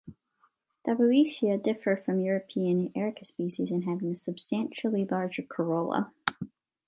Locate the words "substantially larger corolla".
4.15-6.11